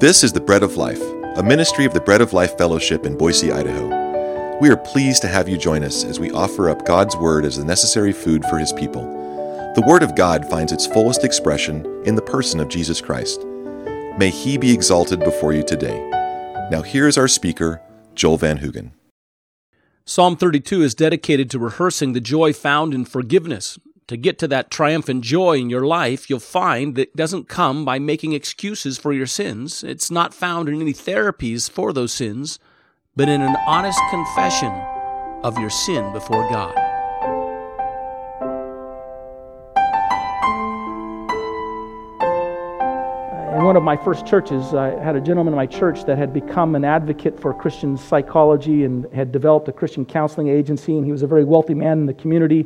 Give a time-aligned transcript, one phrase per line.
[0.00, 1.02] This is the Bread of Life,
[1.34, 4.58] a ministry of the Bread of Life Fellowship in Boise, Idaho.
[4.60, 7.56] We are pleased to have you join us as we offer up God's Word as
[7.56, 9.02] the necessary food for His people.
[9.74, 13.44] The Word of God finds its fullest expression in the person of Jesus Christ.
[14.16, 15.98] May He be exalted before you today.
[16.70, 17.82] Now, here is our speaker,
[18.14, 18.92] Joel Van Hoogen.
[20.04, 24.70] Psalm 32 is dedicated to rehearsing the joy found in forgiveness, to get to that
[24.70, 29.12] triumphant joy in your life, you'll find that it doesn't come by making excuses for
[29.12, 29.84] your sins.
[29.84, 32.58] It's not found in any therapies for those sins,
[33.14, 34.72] but in an honest confession
[35.44, 36.74] of your sin before God.
[43.58, 46.32] In one of my first churches, I had a gentleman in my church that had
[46.32, 51.12] become an advocate for Christian psychology and had developed a Christian counseling agency, and he
[51.12, 52.64] was a very wealthy man in the community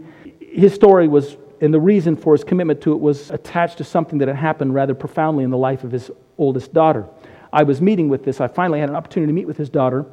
[0.53, 4.19] his story was, and the reason for his commitment to it was attached to something
[4.19, 7.07] that had happened rather profoundly in the life of his oldest daughter.
[7.53, 8.41] I was meeting with this.
[8.41, 10.07] I finally had an opportunity to meet with his daughter.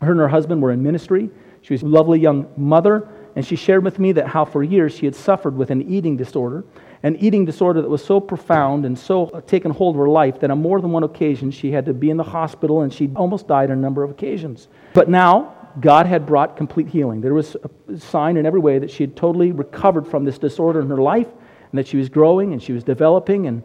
[0.00, 1.30] Her and her husband were in ministry.
[1.62, 4.94] She was a lovely young mother, and she shared with me that how for years
[4.94, 6.64] she had suffered with an eating disorder,
[7.02, 10.40] an eating disorder that was so profound and so uh, taken hold of her life
[10.40, 13.10] that on more than one occasion she had to be in the hospital and she
[13.16, 14.68] almost died on a number of occasions.
[14.94, 17.20] But now, God had brought complete healing.
[17.20, 17.56] There was
[17.88, 20.96] a sign in every way that she had totally recovered from this disorder in her
[20.96, 21.28] life
[21.70, 23.46] and that she was growing and she was developing.
[23.46, 23.62] And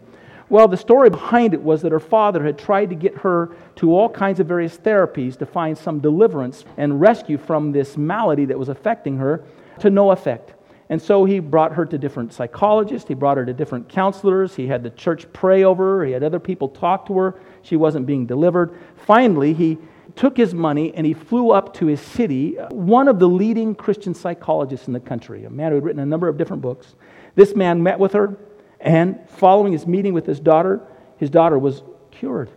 [0.49, 3.95] well, the story behind it was that her father had tried to get her to
[3.95, 8.59] all kinds of various therapies to find some deliverance and rescue from this malady that
[8.59, 9.45] was affecting her
[9.79, 10.53] to no effect.
[10.89, 14.67] And so he brought her to different psychologists, he brought her to different counselors, he
[14.67, 17.39] had the church pray over her, he had other people talk to her.
[17.61, 18.77] She wasn't being delivered.
[18.97, 19.77] Finally, he
[20.15, 24.13] took his money and he flew up to his city, one of the leading Christian
[24.13, 26.95] psychologists in the country, a man who had written a number of different books.
[27.35, 28.37] This man met with her,
[28.79, 30.81] and following his meeting with his daughter,
[31.17, 32.49] his daughter was cured,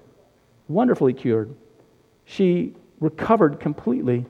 [0.68, 1.54] wonderfully cured.
[2.24, 4.24] She recovered completely.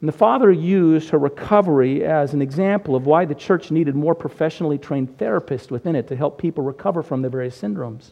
[0.00, 4.14] And the father used her recovery as an example of why the church needed more
[4.14, 8.10] professionally trained therapists within it to help people recover from their various syndromes.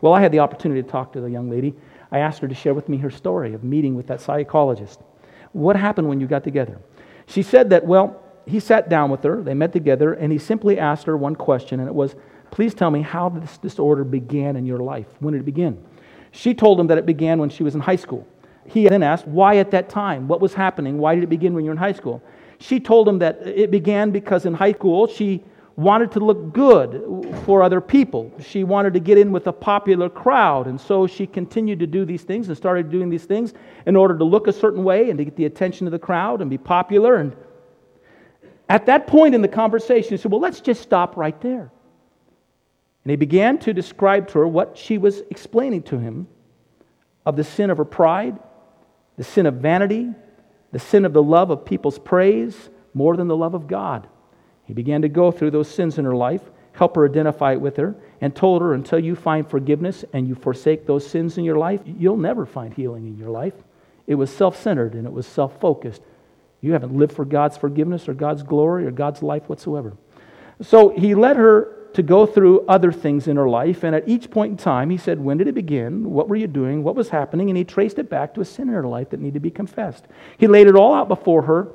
[0.00, 1.74] Well, I had the opportunity to talk to the young lady.
[2.16, 5.00] I asked her to share with me her story of meeting with that psychologist.
[5.52, 6.80] What happened when you got together?
[7.26, 10.78] She said that, well, he sat down with her, they met together, and he simply
[10.78, 12.16] asked her one question, and it was,
[12.50, 15.08] Please tell me how this disorder began in your life.
[15.18, 15.84] When did it begin?
[16.30, 18.26] She told him that it began when she was in high school.
[18.66, 20.26] He then asked, Why at that time?
[20.26, 20.96] What was happening?
[20.96, 22.22] Why did it begin when you were in high school?
[22.58, 25.44] She told him that it began because in high school she
[25.76, 28.32] wanted to look good for other people.
[28.40, 30.66] She wanted to get in with a popular crowd.
[30.66, 33.52] And so she continued to do these things and started doing these things
[33.84, 36.40] in order to look a certain way and to get the attention of the crowd
[36.40, 37.16] and be popular.
[37.16, 37.36] And
[38.68, 41.70] at that point in the conversation, he said, Well, let's just stop right there.
[43.04, 46.26] And he began to describe to her what she was explaining to him
[47.24, 48.38] of the sin of her pride,
[49.16, 50.08] the sin of vanity,
[50.72, 54.08] the sin of the love of people's praise more than the love of God.
[54.66, 57.76] He began to go through those sins in her life, help her identify it with
[57.76, 61.56] her, and told her until you find forgiveness and you forsake those sins in your
[61.56, 63.54] life, you'll never find healing in your life.
[64.06, 66.02] It was self centered and it was self focused.
[66.60, 69.96] You haven't lived for God's forgiveness or God's glory or God's life whatsoever.
[70.60, 74.30] So he led her to go through other things in her life, and at each
[74.30, 76.10] point in time, he said, When did it begin?
[76.10, 76.82] What were you doing?
[76.82, 77.48] What was happening?
[77.48, 79.50] And he traced it back to a sin in her life that needed to be
[79.50, 80.04] confessed.
[80.36, 81.68] He laid it all out before her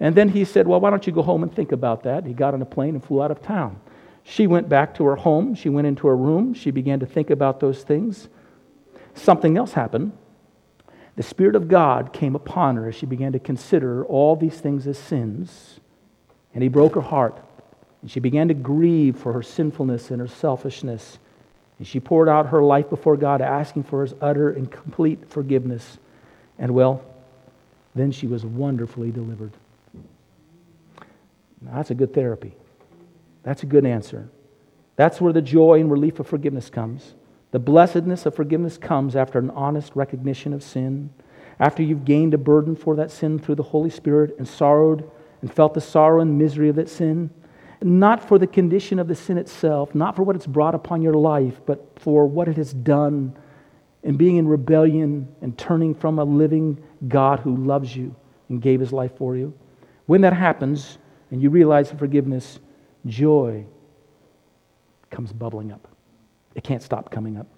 [0.00, 2.24] and then he said, Well, why don't you go home and think about that?
[2.26, 3.80] He got on a plane and flew out of town.
[4.24, 5.54] She went back to her home.
[5.54, 6.54] She went into her room.
[6.54, 8.28] She began to think about those things.
[9.14, 10.12] Something else happened.
[11.16, 14.86] The Spirit of God came upon her as she began to consider all these things
[14.86, 15.78] as sins.
[16.54, 17.38] And He broke her heart.
[18.02, 21.18] And she began to grieve for her sinfulness and her selfishness.
[21.78, 25.98] And she poured out her life before God, asking for His utter and complete forgiveness.
[26.58, 27.04] And well,
[27.94, 29.52] then she was wonderfully delivered.
[31.64, 32.54] Now, that's a good therapy.
[33.42, 34.28] That's a good answer.
[34.96, 37.14] That's where the joy and relief of forgiveness comes.
[37.50, 41.10] The blessedness of forgiveness comes after an honest recognition of sin,
[41.58, 45.08] after you've gained a burden for that sin through the Holy Spirit and sorrowed
[45.40, 47.30] and felt the sorrow and misery of that sin.
[47.82, 51.14] Not for the condition of the sin itself, not for what it's brought upon your
[51.14, 53.36] life, but for what it has done
[54.02, 58.14] in being in rebellion and turning from a living God who loves you
[58.48, 59.54] and gave his life for you.
[60.06, 60.98] When that happens,
[61.34, 62.60] and you realize the forgiveness,
[63.06, 63.66] joy
[65.10, 65.88] comes bubbling up.
[66.54, 67.48] It can't stop coming up.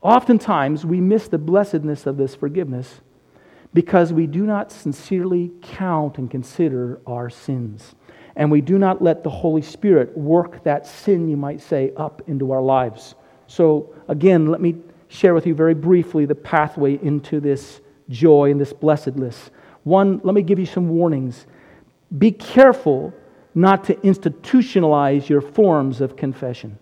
[0.00, 3.00] Oftentimes, we miss the blessedness of this forgiveness
[3.72, 7.96] because we do not sincerely count and consider our sins.
[8.36, 12.22] And we do not let the Holy Spirit work that sin, you might say, up
[12.28, 13.16] into our lives.
[13.48, 14.76] So, again, let me
[15.08, 19.50] share with you very briefly the pathway into this joy and this blessedness.
[19.82, 21.48] One, let me give you some warnings.
[22.16, 23.12] Be careful
[23.54, 26.78] not to institutionalize your forms of confession.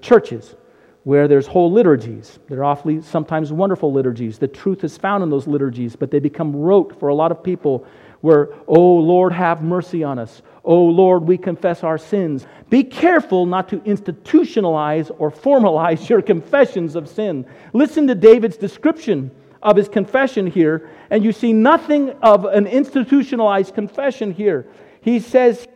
[0.00, 0.56] Churches,
[1.04, 2.38] where there's whole liturgies.
[2.48, 4.38] They're awfully, sometimes wonderful liturgies.
[4.38, 7.42] The truth is found in those liturgies, but they become rote for a lot of
[7.42, 7.84] people
[8.20, 10.42] where, oh Lord, have mercy on us.
[10.64, 12.46] Oh Lord, we confess our sins.
[12.70, 17.44] Be careful not to institutionalize or formalize your confessions of sin.
[17.72, 23.74] Listen to David's description of his confession here, and you see nothing of an institutionalized
[23.74, 24.66] confession here.
[25.02, 25.68] He says,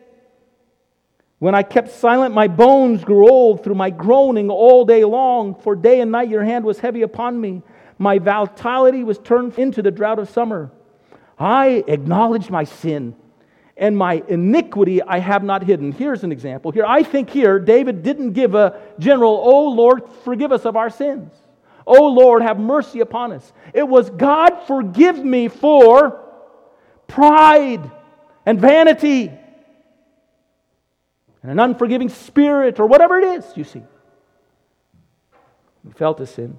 [1.40, 5.76] when I kept silent, my bones grew old through my groaning all day long, for
[5.76, 7.60] day and night your hand was heavy upon me.
[7.98, 10.70] My vitality was turned into the drought of summer.
[11.38, 13.14] I acknowledged my sin,
[13.76, 15.92] and my iniquity I have not hidden.
[15.92, 16.70] Here's an example.
[16.70, 20.88] Here, I think here, David didn't give a general, Oh Lord, forgive us of our
[20.88, 21.30] sins.
[21.86, 23.52] Oh Lord, have mercy upon us.
[23.72, 26.20] It was, God, forgive me for
[27.06, 27.90] pride
[28.44, 29.30] and vanity
[31.42, 33.82] and an unforgiving spirit or whatever it is, you see.
[35.86, 36.58] He felt a sin.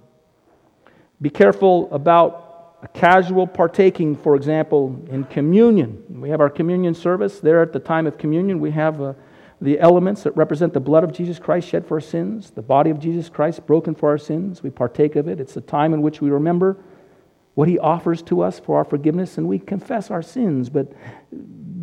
[1.21, 6.03] Be careful about a casual partaking, for example, in communion.
[6.09, 7.41] We have our communion service.
[7.41, 9.13] There at the time of communion, we have uh,
[9.59, 12.89] the elements that represent the blood of Jesus Christ shed for our sins, the body
[12.91, 14.61] of Jesus Christ broken for our sins.
[14.61, 15.39] We partake of it.
[15.39, 16.77] It's the time in which we remember
[17.55, 20.69] what he offers to us for our forgiveness and we confess our sins.
[20.69, 20.93] But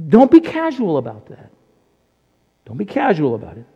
[0.09, 1.50] don't be casual about that.
[2.65, 3.67] Don't be casual about it.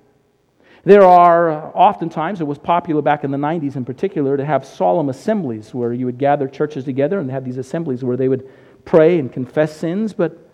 [0.85, 4.65] There are uh, oftentimes, it was popular back in the 90s in particular, to have
[4.65, 8.49] solemn assemblies where you would gather churches together and have these assemblies where they would
[8.85, 10.13] pray and confess sins.
[10.13, 10.48] But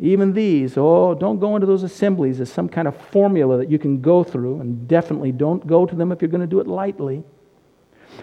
[0.00, 3.78] even these, oh, don't go into those assemblies as some kind of formula that you
[3.78, 6.68] can go through, and definitely don't go to them if you're going to do it
[6.68, 7.24] lightly.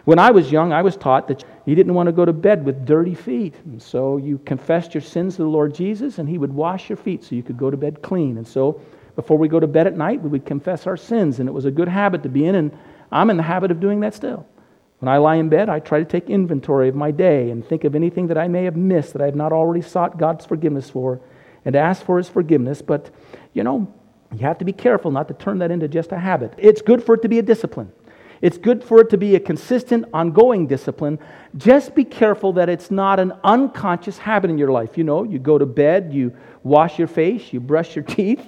[0.06, 2.66] When I was young, I was taught that you didn't want to go to bed
[2.66, 3.56] with dirty feet.
[3.66, 6.98] And so you confessed your sins to the Lord Jesus, and He would wash your
[6.98, 8.38] feet so you could go to bed clean.
[8.38, 8.82] And so
[9.16, 11.66] before we go to bed at night, we would confess our sins, and it was
[11.66, 12.78] a good habit to be in, and
[13.12, 14.46] I'm in the habit of doing that still.
[15.00, 17.84] When I lie in bed, I try to take inventory of my day and think
[17.84, 20.90] of anything that I may have missed that I have not already sought God's forgiveness
[20.90, 21.20] for
[21.66, 22.82] and ask for His forgiveness.
[22.82, 23.10] But,
[23.54, 23.92] you know,
[24.32, 26.54] you have to be careful not to turn that into just a habit.
[26.58, 27.92] It's good for it to be a discipline.
[28.42, 31.20] It's good for it to be a consistent, ongoing discipline.
[31.58, 34.98] Just be careful that it's not an unconscious habit in your life.
[34.98, 38.46] You know, you go to bed, you wash your face, you brush your teeth,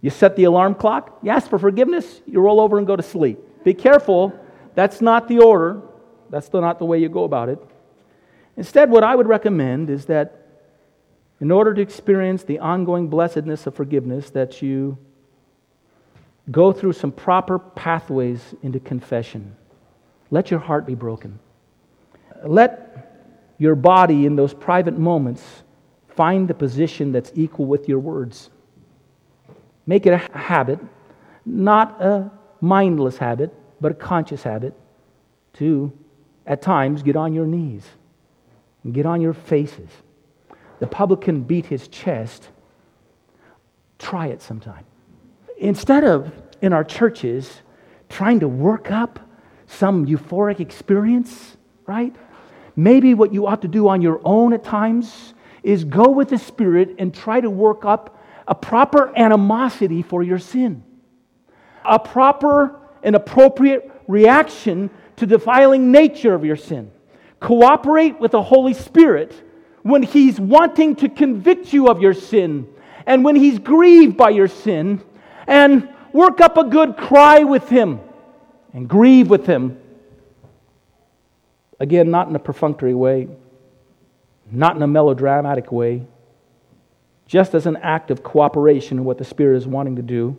[0.00, 3.02] you set the alarm clock, you ask for forgiveness, you roll over and go to
[3.02, 3.38] sleep.
[3.64, 4.38] Be careful,
[4.74, 5.82] that's not the order.
[6.30, 7.58] That's not the way you go about it.
[8.56, 10.47] Instead, what I would recommend is that
[11.40, 14.98] in order to experience the ongoing blessedness of forgiveness, that you
[16.50, 19.54] go through some proper pathways into confession.
[20.30, 21.38] Let your heart be broken.
[22.44, 25.42] Let your body in those private moments
[26.08, 28.50] find the position that's equal with your words.
[29.86, 30.80] Make it a habit,
[31.44, 32.30] not a
[32.60, 34.74] mindless habit, but a conscious habit,
[35.54, 35.92] to
[36.46, 37.86] at times get on your knees
[38.84, 39.90] and get on your faces.
[40.80, 42.48] The publican beat his chest.
[43.98, 44.84] Try it sometime.
[45.58, 46.32] Instead of
[46.62, 47.62] in our churches
[48.08, 49.20] trying to work up
[49.66, 51.56] some euphoric experience,
[51.86, 52.14] right?
[52.74, 56.38] Maybe what you ought to do on your own at times is go with the
[56.38, 60.82] Spirit and try to work up a proper animosity for your sin,
[61.84, 66.90] a proper and appropriate reaction to the defiling nature of your sin.
[67.40, 69.34] Cooperate with the Holy Spirit
[69.88, 72.68] when He's wanting to convict you of your sin
[73.06, 75.02] and when He's grieved by your sin,
[75.46, 78.00] and work up a good cry with Him
[78.74, 79.80] and grieve with Him.
[81.80, 83.28] Again, not in a perfunctory way,
[84.50, 86.06] not in a melodramatic way
[87.28, 90.36] just as an act of cooperation in what the Spirit is wanting to do.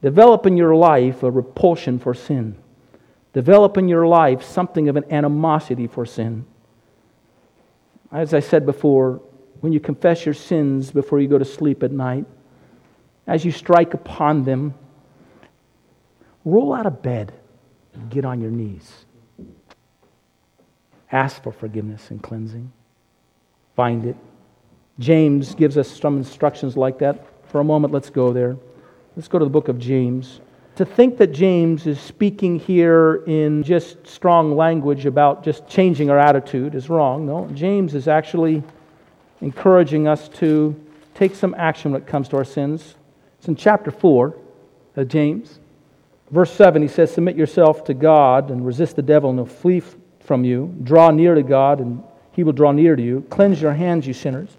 [0.00, 2.56] Develop in your life a repulsion for sin.
[3.34, 6.46] Develop in your life something of an animosity for sin.
[8.12, 9.22] As I said before,
[9.60, 12.26] when you confess your sins before you go to sleep at night,
[13.26, 14.74] as you strike upon them,
[16.44, 17.32] roll out of bed
[17.94, 19.04] and get on your knees.
[21.12, 22.72] Ask for forgiveness and cleansing.
[23.76, 24.16] Find it
[25.00, 27.24] James gives us some instructions like that.
[27.48, 28.56] For a moment, let's go there.
[29.16, 30.40] Let's go to the book of James.
[30.80, 36.18] To think that James is speaking here in just strong language about just changing our
[36.18, 37.26] attitude is wrong.
[37.26, 38.62] No, James is actually
[39.42, 40.74] encouraging us to
[41.14, 42.94] take some action when it comes to our sins.
[43.38, 44.34] It's in chapter 4
[44.96, 45.60] of James.
[46.30, 49.82] Verse 7, he says, Submit yourself to God and resist the devil, and he'll flee
[50.20, 50.74] from you.
[50.82, 53.26] Draw near to God, and he will draw near to you.
[53.28, 54.56] Cleanse your hands, you sinners.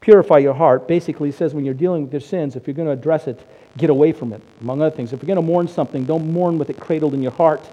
[0.00, 0.88] Purify your heart.
[0.88, 3.46] Basically, he says, when you're dealing with your sins, if you're going to address it,
[3.76, 5.12] get away from it, among other things.
[5.12, 7.68] If you're going to mourn something, don't mourn with it cradled in your heart.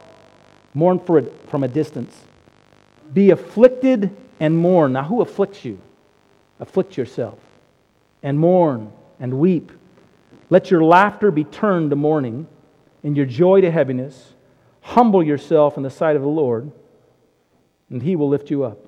[0.73, 2.15] Mourn for it from a distance.
[3.13, 4.93] Be afflicted and mourn.
[4.93, 5.79] Now, who afflicts you?
[6.59, 7.39] Afflict yourself.
[8.23, 9.71] And mourn and weep.
[10.49, 12.47] Let your laughter be turned to mourning
[13.03, 14.33] and your joy to heaviness.
[14.81, 16.71] Humble yourself in the sight of the Lord,
[17.89, 18.79] and He will lift you up.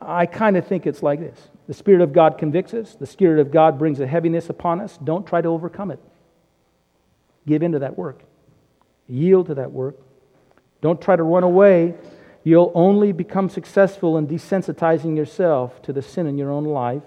[0.00, 3.40] I kind of think it's like this the Spirit of God convicts us, the Spirit
[3.40, 4.98] of God brings a heaviness upon us.
[5.02, 6.00] Don't try to overcome it.
[7.46, 8.22] Give into that work,
[9.08, 9.96] yield to that work.
[10.80, 11.94] Don't try to run away.
[12.44, 17.02] You'll only become successful in desensitizing yourself to the sin in your own life.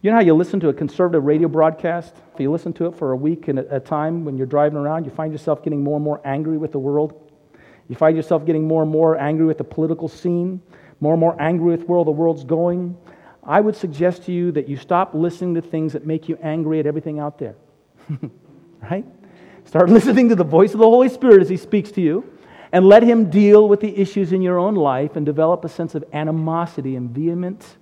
[0.00, 2.14] You know how you listen to a conservative radio broadcast?
[2.34, 5.04] If you listen to it for a week at a time when you're driving around,
[5.04, 7.30] you find yourself getting more and more angry with the world.
[7.88, 10.60] You find yourself getting more and more angry with the political scene,
[11.00, 12.96] more and more angry with where the world's going.
[13.44, 16.80] I would suggest to you that you stop listening to things that make you angry
[16.80, 17.54] at everything out there.
[18.82, 19.04] right?
[19.64, 22.24] Start listening to the voice of the Holy Spirit as He speaks to you,
[22.72, 25.94] and let Him deal with the issues in your own life and develop a sense
[25.94, 27.76] of animosity and vehement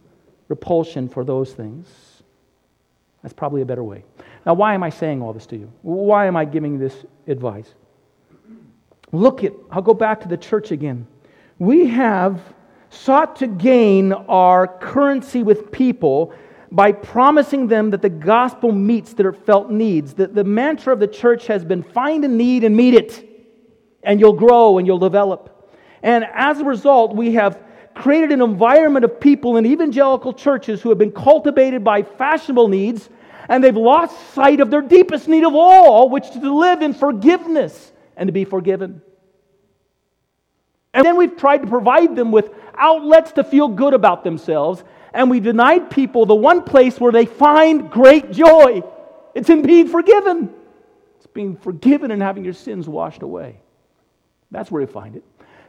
[0.48, 1.88] repulsion for those things.
[3.22, 4.04] That's probably a better way.
[4.44, 5.72] Now, why am I saying all this to you?
[5.82, 7.74] Why am I giving this advice?
[9.12, 11.06] Look at, I'll go back to the church again.
[11.58, 12.40] We have
[12.90, 16.32] sought to gain our currency with people
[16.72, 20.14] by promising them that the gospel meets their felt needs.
[20.14, 23.26] The, the mantra of the church has been find a need and meet it,
[24.02, 25.74] and you'll grow and you'll develop.
[26.02, 27.60] And as a result, we have
[27.94, 33.08] created an environment of people in evangelical churches who have been cultivated by fashionable needs,
[33.48, 36.94] and they've lost sight of their deepest need of all, which is to live in
[36.94, 39.02] forgiveness and to be forgiven.
[40.94, 45.30] And then we've tried to provide them with outlets to feel good about themselves, and
[45.30, 48.82] we denied people the one place where they find great joy.
[49.34, 50.52] It's in being forgiven.
[51.16, 53.60] It's being forgiven and having your sins washed away.
[54.50, 55.24] That's where you find it.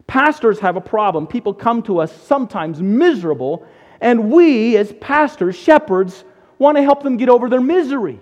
[0.08, 1.28] Pastors have a problem.
[1.28, 3.66] People come to us sometimes miserable,
[4.00, 6.24] and we, as pastors, shepherds,
[6.58, 8.20] want to help them get over their misery.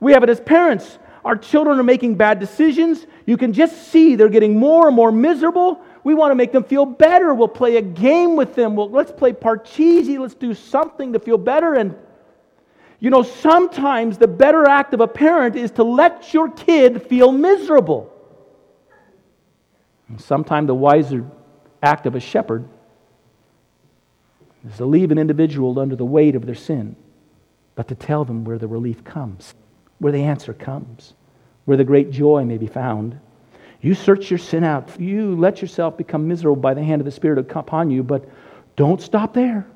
[0.00, 0.98] We have it as parents.
[1.24, 3.06] Our children are making bad decisions.
[3.24, 5.80] You can just see they're getting more and more miserable.
[6.04, 7.32] We want to make them feel better.
[7.34, 8.76] We'll play a game with them.
[8.76, 10.18] Well, let's play Parcheesi.
[10.18, 11.74] Let's do something to feel better.
[11.74, 11.96] And,
[13.00, 17.32] you know, sometimes the better act of a parent is to let your kid feel
[17.32, 18.12] miserable.
[20.18, 21.24] Sometimes the wiser
[21.82, 22.68] act of a shepherd
[24.68, 26.96] is to leave an individual under the weight of their sin,
[27.74, 29.54] but to tell them where the relief comes,
[29.98, 31.14] where the answer comes,
[31.64, 33.18] where the great joy may be found.
[33.84, 34.98] You search your sin out.
[34.98, 38.26] You let yourself become miserable by the hand of the Spirit upon you, but
[38.76, 39.66] don't stop there.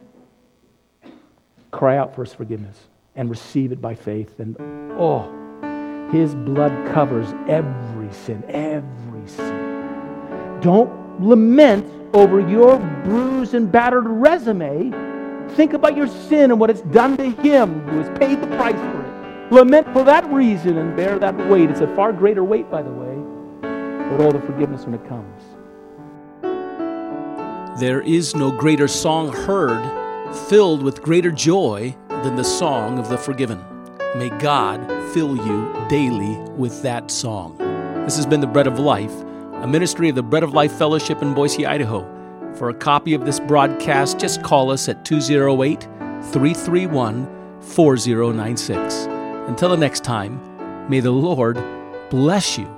[1.73, 2.79] Cry out for his forgiveness
[3.17, 4.41] and receive it by faith.
[4.41, 4.57] And
[4.99, 10.61] oh, his blood covers every sin, every sin.
[10.63, 11.85] Don't lament
[12.15, 14.91] over your bruised and battered resume.
[15.51, 18.75] Think about your sin and what it's done to him who has paid the price
[18.75, 19.53] for it.
[19.53, 21.69] Lament for that reason and bear that weight.
[21.69, 23.18] It's a far greater weight, by the way,
[24.11, 25.43] but all the forgiveness when it comes.
[27.81, 29.85] There is no greater song heard,
[30.49, 33.65] filled with greater joy, than the song of the forgiven.
[34.17, 37.57] May God fill you daily with that song.
[38.05, 39.13] This has been the Bread of Life
[39.63, 42.07] a ministry of the Bread of Life Fellowship in Boise, Idaho.
[42.55, 48.95] For a copy of this broadcast, just call us at 208 331 4096.
[49.49, 50.41] Until the next time,
[50.89, 51.61] may the Lord
[52.09, 52.78] bless you